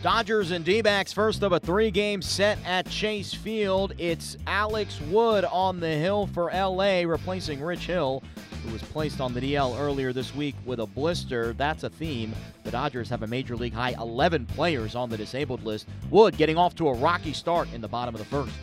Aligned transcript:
Dodgers 0.00 0.52
and 0.52 0.64
D 0.64 0.80
backs 0.80 1.12
first 1.12 1.42
of 1.42 1.50
a 1.50 1.58
three 1.58 1.90
game 1.90 2.22
set 2.22 2.56
at 2.64 2.88
Chase 2.88 3.34
Field. 3.34 3.94
It's 3.98 4.36
Alex 4.46 5.00
Wood 5.10 5.44
on 5.46 5.80
the 5.80 5.88
hill 5.88 6.28
for 6.28 6.52
LA, 6.52 7.00
replacing 7.00 7.60
Rich 7.60 7.86
Hill, 7.86 8.22
who 8.64 8.72
was 8.72 8.80
placed 8.80 9.20
on 9.20 9.34
the 9.34 9.40
DL 9.40 9.76
earlier 9.76 10.12
this 10.12 10.32
week 10.36 10.54
with 10.64 10.78
a 10.78 10.86
blister. 10.86 11.52
That's 11.54 11.82
a 11.82 11.90
theme. 11.90 12.32
The 12.62 12.70
Dodgers 12.70 13.08
have 13.10 13.24
a 13.24 13.26
major 13.26 13.56
league 13.56 13.72
high 13.72 13.96
11 13.98 14.46
players 14.46 14.94
on 14.94 15.10
the 15.10 15.16
disabled 15.16 15.64
list. 15.64 15.88
Wood 16.10 16.36
getting 16.36 16.56
off 16.56 16.76
to 16.76 16.88
a 16.88 16.94
rocky 16.94 17.32
start 17.32 17.66
in 17.72 17.80
the 17.80 17.88
bottom 17.88 18.14
of 18.14 18.20
the 18.20 18.24
first. 18.24 18.54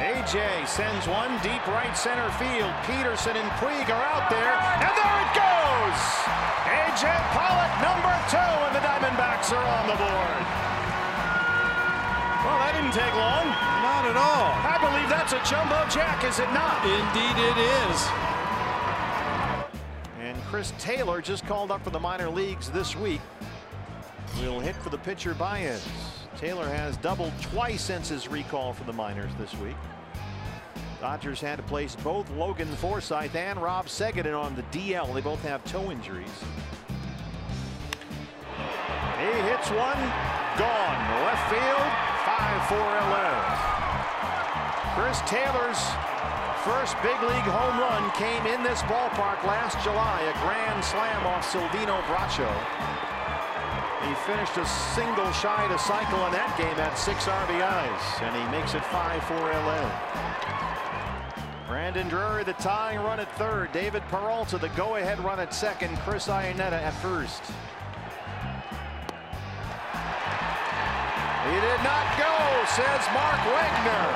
AJ 0.00 0.66
sends 0.66 1.06
one 1.06 1.28
deep 1.44 1.60
right 1.68 1.92
center 1.92 2.24
field. 2.40 2.72
Pederson 2.88 3.36
and 3.36 3.50
Puig 3.60 3.84
are 3.92 4.04
out 4.08 4.32
there, 4.32 4.56
and 4.80 4.92
there 4.96 5.18
it 5.20 5.32
goes! 5.36 6.00
AJ 6.64 7.04
Pollock, 7.36 7.72
number 7.84 8.14
two, 8.32 8.40
and 8.40 8.74
the 8.74 8.80
Diamondbacks 8.80 9.52
are 9.52 9.60
on 9.60 9.86
the 9.92 9.98
board. 10.00 10.40
Well, 12.40 12.56
that 12.64 12.72
didn't 12.72 12.96
take 12.96 13.12
long. 13.12 13.44
Not 13.84 14.08
at 14.08 14.16
all. 14.16 14.48
I 14.64 14.80
believe 14.80 15.10
that's 15.10 15.34
a 15.34 15.42
jumbo 15.44 15.86
jack, 15.90 16.24
is 16.24 16.38
it 16.38 16.50
not? 16.54 16.80
Indeed, 16.80 17.36
it 17.36 17.58
is. 17.84 18.08
And 20.18 20.42
Chris 20.44 20.72
Taylor 20.78 21.20
just 21.20 21.46
called 21.46 21.70
up 21.70 21.84
for 21.84 21.90
the 21.90 22.00
minor 22.00 22.30
leagues 22.30 22.70
this 22.70 22.96
week. 22.96 23.20
Will 24.40 24.60
hit 24.60 24.76
for 24.76 24.88
the 24.88 24.96
pitcher 24.96 25.34
Baez. 25.34 25.86
Taylor 26.38 26.66
has 26.66 26.96
doubled 26.96 27.32
twice 27.42 27.82
since 27.82 28.08
his 28.08 28.28
recall 28.28 28.72
for 28.72 28.84
the 28.84 28.92
minors 28.92 29.32
this 29.38 29.54
week. 29.58 29.76
Dodgers 31.00 31.40
had 31.40 31.56
to 31.56 31.62
place 31.62 31.96
both 31.96 32.30
Logan 32.32 32.68
Forsythe 32.76 33.34
and 33.34 33.60
Rob 33.62 33.86
Segedin 33.86 34.38
on 34.38 34.54
the 34.54 34.62
DL. 34.64 35.14
They 35.14 35.22
both 35.22 35.40
have 35.42 35.64
toe 35.64 35.90
injuries. 35.90 36.28
He 39.16 39.32
hits 39.48 39.70
one, 39.72 39.96
gone. 40.60 41.00
Left 41.24 41.48
field, 41.48 41.88
5-4 42.28 42.76
LA. 43.08 43.32
Chris 44.92 45.20
Taylor's 45.24 45.80
first 46.68 46.94
big 47.00 47.16
league 47.22 47.48
home 47.48 47.80
run 47.80 48.10
came 48.12 48.44
in 48.52 48.62
this 48.62 48.82
ballpark 48.82 49.42
last 49.44 49.82
July, 49.82 50.20
a 50.20 50.36
grand 50.44 50.84
slam 50.84 51.26
off 51.26 51.50
Silvino 51.50 52.02
Bracho. 52.02 52.50
He 54.06 54.14
finished 54.26 54.56
a 54.56 54.64
single 54.64 55.30
shy 55.32 55.68
to 55.68 55.78
cycle 55.78 56.24
in 56.26 56.32
that 56.32 56.56
game 56.56 56.78
at 56.80 56.96
six 56.96 57.26
RBIs, 57.26 58.22
and 58.24 58.34
he 58.34 58.42
makes 58.50 58.72
it 58.74 58.82
5-4 58.88 59.52
LA. 59.66 59.84
Brandon 61.68 62.08
Drury, 62.08 62.42
the 62.42 62.54
tying 62.54 62.98
run 62.98 63.20
at 63.20 63.30
third. 63.36 63.70
David 63.72 64.02
Peralta, 64.08 64.56
the 64.58 64.70
go-ahead 64.70 65.20
run 65.20 65.38
at 65.38 65.52
second. 65.52 65.98
Chris 65.98 66.28
Iannetta 66.28 66.80
at 66.80 66.94
first. 66.94 67.42
He 71.46 71.60
did 71.60 71.82
not 71.84 72.16
go, 72.16 72.64
says 72.72 73.06
Mark 73.12 73.40
Wegner. 73.52 74.06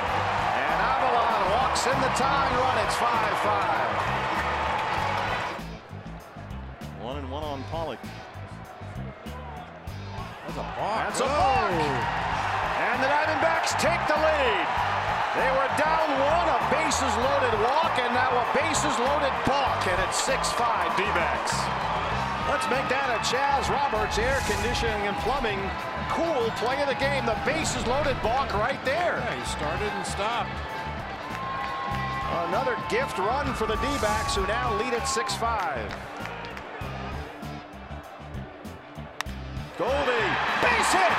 And 0.65 0.81
Avilan 0.81 1.45
walks 1.55 1.85
in 1.85 1.93
the 2.01 2.09
tying 2.17 2.57
run. 2.57 2.77
It's 2.85 2.95
5-5. 2.95 3.03
One 7.03 7.17
and 7.17 7.29
one 7.31 7.43
on 7.43 7.63
Pollock. 7.71 7.99
That's 10.45 10.61
a 10.61 10.67
balk. 10.77 10.97
That's 11.09 11.21
a 11.21 11.29
balk. 11.29 11.73
And 11.73 12.97
the 13.01 13.09
Diamondbacks 13.09 13.73
take 13.81 14.01
the 14.05 14.15
lead. 14.15 14.67
They 15.35 15.51
were 15.51 15.71
down 15.75 16.07
one, 16.21 16.47
a 16.47 16.59
bases 16.71 17.11
loaded 17.19 17.55
walk, 17.65 17.99
and 17.99 18.13
now 18.13 18.31
a 18.31 18.45
bases 18.55 18.95
loaded 19.01 19.35
balk, 19.43 19.83
and 19.89 19.99
it's 20.07 20.21
6-5 20.23 20.95
D-backs. 20.95 21.51
Let's 22.47 22.69
make 22.69 22.87
that 22.87 23.09
a 23.11 23.19
Chas 23.25 23.67
Roberts 23.67 24.15
air 24.21 24.39
conditioning 24.47 25.09
and 25.09 25.17
plumbing 25.25 25.59
cool 26.13 26.47
play 26.61 26.79
of 26.79 26.87
the 26.87 26.95
game. 27.01 27.25
The 27.25 27.35
bases 27.43 27.83
loaded 27.89 28.15
balk 28.21 28.53
right 28.53 28.79
there. 28.85 29.17
Yeah, 29.17 29.35
he 29.35 29.43
started 29.49 29.91
and 29.91 30.05
stopped. 30.05 30.53
Another 32.47 32.77
gift 32.87 33.17
run 33.17 33.53
for 33.55 33.67
the 33.67 33.75
D-backs 33.81 34.35
who 34.35 34.45
now 34.47 34.77
lead 34.77 34.93
at 34.93 35.03
6-5. 35.03 35.91
Goldie, 39.77 40.31
base 40.61 40.91
hit! 40.93 41.15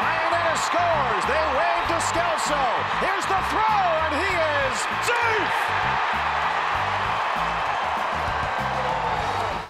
Iannetta 0.00 0.56
scores. 0.56 1.24
They 1.28 1.44
wave 1.58 1.74
to. 1.88 2.84
Here's 3.00 3.24
the 3.24 3.40
throw, 3.48 3.80
and 4.04 4.14
he 4.20 4.32
is 4.68 4.78
safe! 5.06 5.54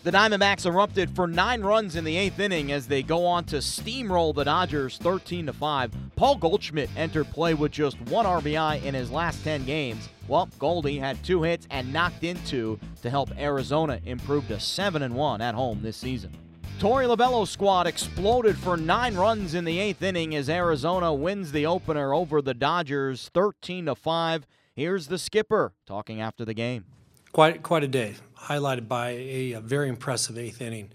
The 0.03 0.11
Diamondbacks 0.11 0.67
erupted 0.67 1.15
for 1.15 1.27
nine 1.27 1.63
runs 1.63 1.95
in 1.97 2.05
the 2.05 2.17
eighth 2.17 2.41
inning 2.41 2.73
as 2.73 2.87
they 2.87 3.03
go 3.03 3.25
on 3.25 3.45
to 3.45 3.57
steamroll 3.57 4.35
the 4.35 4.45
Dodgers 4.45 4.99
13 4.99 5.47
to 5.47 5.53
5. 5.53 5.93
Paul 6.17 6.37
Goldschmidt 6.37 6.91
entered 6.97 7.31
play 7.31 7.55
with 7.55 7.73
just 7.73 8.01
one 8.03 8.27
RBI 8.27 8.83
in 8.83 8.95
his 8.95 9.11
last 9.11 9.43
10 9.45 9.65
games. 9.65 10.09
Well, 10.27 10.49
Goldie 10.59 10.99
had 10.99 11.23
two 11.23 11.43
hits 11.43 11.69
and 11.71 11.93
knocked 11.93 12.25
in 12.25 12.37
two 12.45 12.79
to 13.03 13.11
help 13.11 13.31
Arizona 13.39 14.01
improve 14.05 14.49
to 14.49 14.59
7 14.59 15.03
and 15.03 15.15
1 15.15 15.41
at 15.41 15.55
home 15.55 15.81
this 15.83 15.97
season. 15.97 16.33
Torey 16.79 17.07
Lovullo's 17.07 17.51
squad 17.51 17.87
exploded 17.87 18.59
for 18.59 18.77
nine 18.77 19.15
runs 19.15 19.55
in 19.55 19.65
the 19.65 19.79
eighth 19.79 20.03
inning 20.03 20.35
as 20.35 20.49
Arizona 20.51 21.15
wins 21.15 21.53
the 21.53 21.65
opener 21.67 22.13
over 22.13 22.43
the 22.43 22.53
Dodgers 22.53 23.31
13 23.33 23.87
to 23.87 23.95
5. 23.95 24.47
Here's 24.75 25.07
the 25.07 25.19
skipper 25.19 25.73
talking 25.87 26.21
after 26.21 26.45
the 26.45 26.55
game. 26.55 26.85
Quite 27.33 27.63
quite 27.63 27.85
a 27.85 27.89
day, 27.89 28.15
highlighted 28.39 28.87
by 28.87 29.11
a, 29.11 29.53
a 29.53 29.61
very 29.61 29.89
impressive 29.89 30.37
eighth 30.37 30.61
inning 30.61 30.91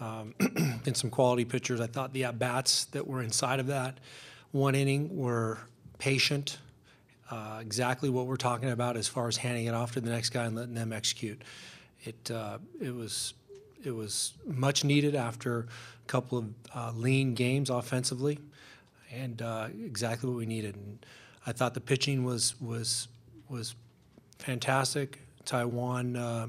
um, 0.00 0.34
and 0.40 0.96
some 0.96 1.10
quality 1.10 1.44
pitchers. 1.44 1.80
I 1.80 1.86
thought 1.86 2.12
the 2.12 2.24
at 2.24 2.38
bats 2.38 2.84
that 2.86 3.06
were 3.06 3.22
inside 3.22 3.60
of 3.60 3.66
that 3.68 3.98
one 4.52 4.74
inning 4.74 5.16
were 5.16 5.58
patient, 5.98 6.58
uh, 7.30 7.58
exactly 7.60 8.10
what 8.10 8.26
we're 8.26 8.36
talking 8.36 8.70
about 8.70 8.96
as 8.96 9.06
far 9.06 9.28
as 9.28 9.36
handing 9.36 9.66
it 9.66 9.74
off 9.74 9.92
to 9.92 10.00
the 10.00 10.10
next 10.10 10.30
guy 10.30 10.44
and 10.44 10.56
letting 10.56 10.74
them 10.74 10.92
execute. 10.92 11.42
It 12.02 12.30
uh, 12.30 12.58
it 12.80 12.94
was 12.94 13.34
it 13.84 13.92
was 13.92 14.34
much 14.46 14.84
needed 14.84 15.14
after 15.14 15.60
a 15.60 15.66
couple 16.06 16.38
of 16.38 16.44
uh, 16.74 16.92
lean 16.94 17.34
games 17.34 17.70
offensively, 17.70 18.38
and 19.12 19.42
uh, 19.42 19.68
exactly 19.84 20.28
what 20.28 20.36
we 20.36 20.46
needed. 20.46 20.76
And 20.76 21.04
I 21.46 21.52
thought 21.52 21.74
the 21.74 21.80
pitching 21.80 22.24
was 22.24 22.60
was 22.60 23.08
was 23.48 23.74
fantastic. 24.38 25.20
Taijuan 25.44 26.16
uh, 26.18 26.46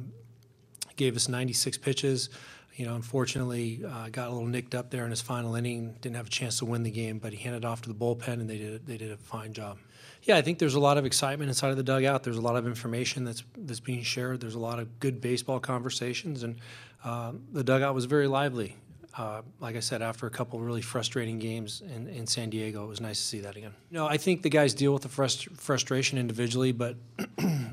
gave 0.95 1.15
us 1.15 1.27
96 1.27 1.77
pitches. 1.77 2.29
You 2.75 2.85
know, 2.85 2.95
unfortunately, 2.95 3.81
uh, 3.87 4.09
got 4.09 4.29
a 4.29 4.31
little 4.31 4.47
nicked 4.47 4.73
up 4.75 4.89
there 4.91 5.03
in 5.03 5.09
his 5.09 5.21
final 5.21 5.55
inning. 5.55 5.95
Didn't 6.01 6.15
have 6.15 6.27
a 6.27 6.29
chance 6.29 6.59
to 6.59 6.65
win 6.65 6.83
the 6.83 6.91
game, 6.91 7.19
but 7.19 7.33
he 7.33 7.43
handed 7.43 7.65
off 7.65 7.81
to 7.83 7.89
the 7.89 7.95
bullpen, 7.95 8.33
and 8.33 8.49
they 8.49 8.57
did 8.57 8.85
they 8.87 8.97
did 8.97 9.11
a 9.11 9.17
fine 9.17 9.53
job. 9.53 9.77
Yeah, 10.23 10.37
I 10.37 10.41
think 10.41 10.59
there's 10.59 10.75
a 10.75 10.79
lot 10.79 10.97
of 10.97 11.05
excitement 11.05 11.49
inside 11.49 11.71
of 11.71 11.77
the 11.77 11.83
dugout. 11.83 12.23
There's 12.23 12.37
a 12.37 12.41
lot 12.41 12.55
of 12.55 12.65
information 12.67 13.25
that's 13.25 13.43
that's 13.57 13.79
being 13.79 14.03
shared. 14.03 14.39
There's 14.39 14.55
a 14.55 14.59
lot 14.59 14.79
of 14.79 14.99
good 14.99 15.19
baseball 15.19 15.59
conversations, 15.59 16.43
and 16.43 16.57
uh, 17.03 17.33
the 17.51 17.63
dugout 17.63 17.93
was 17.93 18.05
very 18.05 18.27
lively. 18.27 18.77
Uh, 19.17 19.41
like 19.59 19.75
I 19.75 19.81
said, 19.81 20.01
after 20.01 20.25
a 20.25 20.29
couple 20.29 20.59
really 20.61 20.81
frustrating 20.81 21.37
games 21.37 21.81
in, 21.81 22.07
in 22.07 22.25
San 22.25 22.49
Diego, 22.49 22.85
it 22.85 22.87
was 22.87 23.01
nice 23.01 23.19
to 23.19 23.25
see 23.25 23.39
that 23.41 23.57
again. 23.57 23.73
No, 23.89 24.07
I 24.07 24.15
think 24.15 24.41
the 24.41 24.49
guys 24.49 24.73
deal 24.73 24.93
with 24.93 25.01
the 25.01 25.09
frust- 25.09 25.51
frustration 25.57 26.17
individually, 26.17 26.71
but 26.71 26.95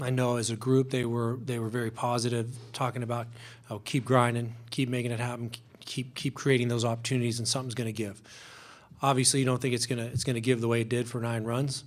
I 0.00 0.10
know 0.10 0.36
as 0.36 0.50
a 0.50 0.56
group 0.56 0.90
they 0.90 1.04
were 1.04 1.38
they 1.44 1.58
were 1.58 1.68
very 1.68 1.90
positive, 1.90 2.54
talking 2.72 3.02
about 3.02 3.26
oh, 3.70 3.80
keep 3.80 4.04
grinding, 4.04 4.54
keep 4.70 4.88
making 4.88 5.10
it 5.10 5.20
happen, 5.20 5.50
keep 5.80 6.14
keep 6.14 6.34
creating 6.34 6.68
those 6.68 6.84
opportunities, 6.84 7.38
and 7.38 7.46
something's 7.46 7.74
going 7.74 7.88
to 7.88 7.92
give. 7.92 8.20
Obviously, 9.00 9.40
you 9.40 9.46
don't 9.46 9.60
think 9.60 9.74
it's 9.74 9.86
gonna 9.86 10.06
it's 10.06 10.24
gonna 10.24 10.40
give 10.40 10.60
the 10.60 10.68
way 10.68 10.80
it 10.80 10.88
did 10.88 11.08
for 11.08 11.20
nine 11.20 11.44
runs, 11.44 11.84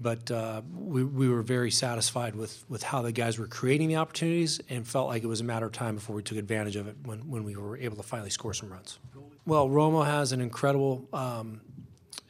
but 0.00 0.30
uh, 0.30 0.62
we, 0.74 1.04
we 1.04 1.28
were 1.28 1.42
very 1.42 1.70
satisfied 1.70 2.34
with, 2.34 2.64
with 2.68 2.82
how 2.82 3.02
the 3.02 3.12
guys 3.12 3.38
were 3.38 3.46
creating 3.46 3.88
the 3.88 3.96
opportunities 3.96 4.60
and 4.68 4.86
felt 4.86 5.08
like 5.08 5.22
it 5.22 5.26
was 5.26 5.40
a 5.40 5.44
matter 5.44 5.66
of 5.66 5.72
time 5.72 5.94
before 5.94 6.14
we 6.14 6.22
took 6.22 6.36
advantage 6.36 6.76
of 6.76 6.86
it 6.86 6.96
when, 7.04 7.20
when 7.30 7.44
we 7.44 7.56
were 7.56 7.76
able 7.78 7.96
to 7.96 8.02
finally 8.02 8.30
score 8.30 8.52
some 8.52 8.70
runs. 8.70 8.98
Well, 9.46 9.68
Romo 9.68 10.04
has 10.04 10.32
an 10.32 10.40
incredible 10.40 11.08
um, 11.12 11.60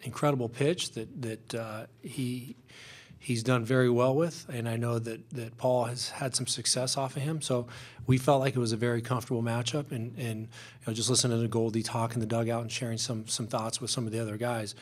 incredible 0.03 0.49
pitch 0.49 0.93
that 0.93 1.23
that 1.23 1.55
uh, 1.55 1.87
he 2.03 2.57
he's 3.27 3.43
done 3.43 3.65
very 3.65 3.91
well 3.91 4.15
with, 4.15 4.47
and 4.49 4.69
I 4.69 4.77
know 4.77 5.01
that, 5.01 5.29
that 5.31 5.59
Paul 5.59 5.87
has 5.87 6.11
had 6.11 6.37
some 6.37 6.47
success 6.47 6.97
off 6.97 7.17
of 7.17 7.23
him. 7.23 7.43
So 7.43 7.67
we 8.07 8.19
felt 8.19 8.39
like 8.39 8.55
it 8.55 8.61
was 8.61 8.71
a 8.71 8.77
very 8.77 9.03
comfortable 9.03 9.43
matchup, 9.43 9.91
and, 9.91 10.17
and 10.17 10.43
you 10.43 10.49
know, 10.87 10.93
just 10.93 11.11
listening 11.11 11.43
to 11.43 11.49
Goldie 11.49 11.83
talk 11.83 12.15
in 12.15 12.21
the 12.21 12.27
dugout 12.27 12.63
and 12.63 12.71
sharing 12.71 12.99
some 12.99 13.27
some 13.27 13.49
thoughts 13.49 13.81
with 13.81 13.91
some 13.91 14.07
of 14.07 14.13
the 14.13 14.21
other 14.21 14.37
guys, 14.37 14.77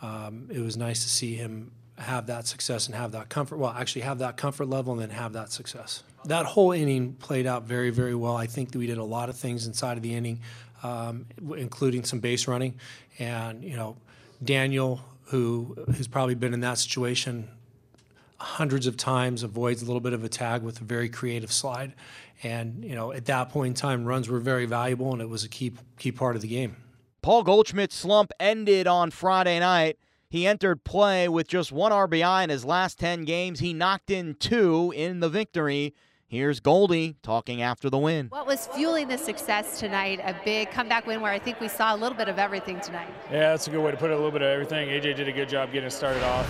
um, 0.00 0.48
it 0.50 0.60
was 0.60 0.78
nice 0.78 1.02
to 1.02 1.10
see 1.10 1.34
him 1.34 1.72
have 1.98 2.28
that 2.28 2.46
success 2.46 2.86
and 2.86 2.94
have 2.94 3.12
that 3.12 3.28
comfort. 3.28 3.58
Well, 3.58 3.70
actually 3.70 4.02
have 4.02 4.20
that 4.20 4.38
comfort 4.38 4.70
level 4.70 4.94
and 4.94 5.02
then 5.02 5.10
have 5.10 5.34
that 5.34 5.52
success. 5.52 6.02
That 6.24 6.46
whole 6.46 6.72
inning 6.72 7.12
played 7.12 7.46
out 7.46 7.64
very, 7.64 7.90
very 7.90 8.14
well. 8.14 8.34
I 8.34 8.46
think 8.46 8.72
that 8.72 8.78
we 8.78 8.86
did 8.86 8.96
a 8.96 9.04
lot 9.04 9.28
of 9.28 9.36
things 9.36 9.66
inside 9.66 9.98
of 9.98 10.02
the 10.02 10.14
inning, 10.14 10.40
um, 10.82 11.26
including 11.54 12.04
some 12.04 12.20
base 12.20 12.48
running, 12.48 12.76
and 13.18 13.62
you 13.62 13.76
know, 13.76 13.98
Daniel, 14.42 15.02
who 15.24 15.76
has 15.94 16.08
probably 16.08 16.34
been 16.34 16.54
in 16.54 16.60
that 16.60 16.78
situation 16.78 17.50
hundreds 18.40 18.86
of 18.86 18.96
times, 18.96 19.42
avoids 19.42 19.82
a 19.82 19.84
little 19.84 20.00
bit 20.00 20.12
of 20.12 20.24
a 20.24 20.28
tag 20.28 20.62
with 20.62 20.80
a 20.80 20.84
very 20.84 21.08
creative 21.08 21.52
slide, 21.52 21.92
and 22.42 22.82
you 22.84 22.94
know, 22.94 23.12
at 23.12 23.26
that 23.26 23.50
point 23.50 23.68
in 23.68 23.74
time, 23.74 24.04
runs 24.04 24.28
were 24.28 24.40
very 24.40 24.66
valuable, 24.66 25.12
and 25.12 25.20
it 25.20 25.28
was 25.28 25.44
a 25.44 25.48
key 25.48 25.72
key 25.98 26.10
part 26.10 26.36
of 26.36 26.42
the 26.42 26.48
game. 26.48 26.76
Paul 27.22 27.42
Goldschmidt's 27.42 27.94
slump 27.94 28.32
ended 28.40 28.86
on 28.86 29.10
Friday 29.10 29.60
night. 29.60 29.98
He 30.30 30.46
entered 30.46 30.84
play 30.84 31.28
with 31.28 31.48
just 31.48 31.70
one 31.70 31.92
RBI 31.92 32.44
in 32.44 32.50
his 32.50 32.64
last 32.64 32.98
10 32.98 33.24
games. 33.24 33.60
He 33.60 33.74
knocked 33.74 34.10
in 34.10 34.36
two 34.36 34.92
in 34.96 35.20
the 35.20 35.28
victory. 35.28 35.92
Here's 36.28 36.60
Goldie 36.60 37.16
talking 37.22 37.60
after 37.60 37.90
the 37.90 37.98
win. 37.98 38.28
What 38.28 38.46
was 38.46 38.68
fueling 38.68 39.08
the 39.08 39.18
success 39.18 39.80
tonight? 39.80 40.20
A 40.22 40.34
big 40.44 40.70
comeback 40.70 41.04
win 41.04 41.20
where 41.20 41.32
I 41.32 41.40
think 41.40 41.60
we 41.60 41.66
saw 41.66 41.94
a 41.94 41.98
little 41.98 42.16
bit 42.16 42.28
of 42.28 42.38
everything 42.38 42.80
tonight. 42.80 43.08
Yeah, 43.30 43.50
that's 43.50 43.66
a 43.66 43.70
good 43.70 43.82
way 43.82 43.90
to 43.90 43.96
put 43.96 44.10
it. 44.10 44.12
A 44.12 44.16
little 44.16 44.30
bit 44.30 44.42
of 44.42 44.48
everything. 44.48 44.88
AJ 44.88 45.16
did 45.16 45.26
a 45.28 45.32
good 45.32 45.48
job 45.48 45.72
getting 45.72 45.88
us 45.88 45.96
started 45.96 46.22
off. 46.22 46.48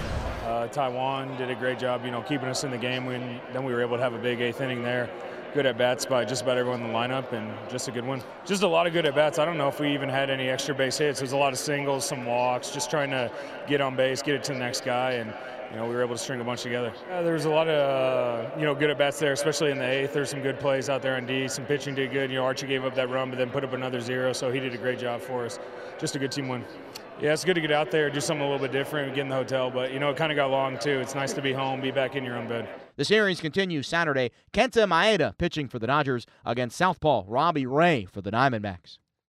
Uh, 0.50 0.67
Taijuan 0.67 1.38
did 1.38 1.49
a 1.49 1.55
great 1.55 1.79
job, 1.79 2.05
you 2.05 2.11
know, 2.11 2.23
keeping 2.23 2.49
us 2.49 2.64
in 2.64 2.73
the 2.73 2.76
game. 2.76 3.06
When 3.06 3.41
then 3.52 3.62
we 3.62 3.73
were 3.73 3.82
able 3.82 3.97
to 3.97 4.02
have 4.02 4.14
a 4.14 4.19
big 4.19 4.41
eighth 4.41 4.61
inning 4.61 4.82
there. 4.82 5.08
Good 5.55 5.64
at 5.64 5.79
bats 5.79 6.05
by 6.05 6.25
just 6.25 6.43
about 6.43 6.58
everyone 6.58 6.81
in 6.81 6.88
the 6.88 6.93
lineup, 6.93 7.32
and 7.32 7.52
just 7.70 7.87
a 7.87 7.93
good 7.93 8.05
one. 8.05 8.20
Just 8.44 8.64
a 8.64 8.67
lot 8.67 8.88
of 8.88 8.93
good 8.93 9.06
at 9.06 9.14
bats. 9.14 9.38
I 9.38 9.44
don't 9.44 9.56
know 9.56 9.69
if 9.69 9.79
we 9.79 9.94
even 9.94 10.08
had 10.08 10.29
any 10.29 10.49
extra 10.49 10.75
base 10.75 10.99
hits. 10.99 11.20
There's 11.20 11.31
a 11.31 11.37
lot 11.37 11.52
of 11.52 11.58
singles, 11.61 12.05
some 12.05 12.26
walks, 12.26 12.73
just 12.73 12.91
trying 12.91 13.11
to 13.11 13.31
get 13.69 13.81
on 13.81 13.94
base, 13.94 14.23
get 14.23 14.35
it 14.35 14.43
to 14.44 14.52
the 14.52 14.58
next 14.58 14.85
guy, 14.85 15.12
and 15.12 15.32
you 15.70 15.76
know, 15.76 15.87
we 15.87 15.94
were 15.94 16.02
able 16.02 16.17
to 16.17 16.20
string 16.20 16.41
a 16.41 16.44
bunch 16.44 16.62
together. 16.62 16.93
There 17.08 17.35
was 17.35 17.44
a 17.44 17.50
lot 17.50 17.69
of, 17.69 17.79
uh, 17.79 18.50
you 18.58 18.64
know, 18.64 18.75
good 18.75 18.91
at 18.91 18.99
bats 18.99 19.20
there, 19.20 19.32
especially 19.32 19.70
in 19.70 19.79
the 19.79 19.88
eighth. 19.88 20.12
There's 20.12 20.31
some 20.31 20.43
good 20.43 20.58
plays 20.58 20.88
out 20.88 21.00
there 21.00 21.14
on 21.14 21.26
D. 21.26 21.47
Some 21.47 21.64
pitching 21.64 21.94
did 21.94 22.11
good. 22.11 22.29
You 22.29 22.38
know, 22.38 22.44
Archie 22.44 22.67
gave 22.67 22.85
up 22.85 22.97
that 22.97 23.08
run, 23.08 23.31
but 23.31 23.38
then 23.38 23.50
put 23.50 23.62
up 23.62 23.73
another 23.73 24.00
zero, 24.00 24.32
so 24.32 24.50
he 24.50 24.58
did 24.58 24.75
a 24.75 24.79
great 24.79 24.99
job 24.99 25.20
for 25.20 25.44
us. 25.44 25.61
Just 26.00 26.17
a 26.17 26.19
good 26.19 26.32
team 26.32 26.49
win. 26.49 26.64
Yeah, 27.20 27.34
it's 27.34 27.44
good 27.44 27.52
to 27.52 27.61
get 27.61 27.70
out 27.70 27.90
there, 27.90 28.08
do 28.08 28.19
something 28.19 28.46
a 28.46 28.50
little 28.50 28.67
bit 28.67 28.72
different, 28.72 29.14
get 29.14 29.20
in 29.20 29.28
the 29.28 29.34
hotel. 29.34 29.70
But, 29.70 29.93
you 29.93 29.99
know, 29.99 30.08
it 30.08 30.17
kind 30.17 30.32
of 30.32 30.37
got 30.37 30.50
long, 30.50 30.78
too. 30.78 31.00
It's 31.00 31.14
nice 31.14 31.34
to 31.34 31.43
be 31.43 31.52
home, 31.52 31.82
be 31.82 31.90
back 31.90 32.17
in 32.17 32.25
your 32.25 32.34
own 32.34 32.49
bed. 32.49 32.67
The 32.96 33.05
series 33.05 33.43
continues 33.43 33.87
Saturday. 33.87 34.31
Kenta 34.55 34.88
Maeda 34.88 35.37
pitching 35.37 35.69
for 35.69 35.78
the 35.78 35.87
Dodgers 35.87 36.25
against 36.46 36.78
Southpaw 36.78 37.25
Robbie 37.26 37.67
Ray 37.67 38.06
for 38.06 38.22
the 38.22 38.31
Diamondbacks. 38.31 38.96